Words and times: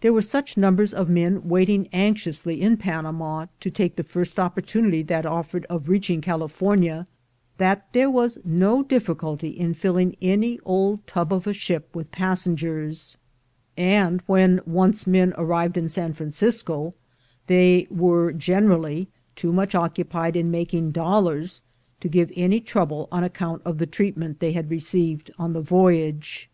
There 0.00 0.12
were 0.12 0.22
such 0.22 0.56
numbers 0.56 0.92
of 0.92 1.08
men 1.08 1.48
waiting 1.48 1.86
anxiously 1.92 2.60
in 2.60 2.76
Panama 2.76 3.46
to 3.60 3.70
take 3.70 3.94
the 3.94 4.02
first 4.02 4.40
opportunity 4.40 5.02
that 5.02 5.24
offered 5.24 5.64
of 5.66 5.88
reaching 5.88 6.20
California, 6.20 7.06
that 7.58 7.86
there 7.92 8.10
was 8.10 8.40
no 8.44 8.82
difficulty 8.82 9.50
in 9.50 9.72
filling 9.72 10.16
any 10.20 10.58
old 10.64 11.06
tub 11.06 11.32
of 11.32 11.46
a 11.46 11.52
ship 11.52 11.94
with 11.94 12.10
passengers; 12.10 13.16
and, 13.76 14.20
when 14.26 14.58
once 14.66 15.06
men 15.06 15.32
arrived 15.38 15.76
in 15.76 15.88
San 15.88 16.12
Francisco, 16.12 16.92
they 17.46 17.86
were 17.88 18.32
generally 18.32 19.06
too 19.36 19.52
much 19.52 19.76
occupied 19.76 20.34
in 20.34 20.50
making 20.50 20.90
dollars, 20.90 21.62
to 22.00 22.08
give 22.08 22.32
any 22.34 22.58
trouble 22.58 23.06
on 23.12 23.22
account 23.22 23.62
of 23.64 23.78
the 23.78 23.86
treatment 23.86 24.40
they 24.40 24.50
had 24.54 24.68
received 24.72 25.30
on 25.38 25.52
the 25.52 25.62
voyage. 25.62 26.50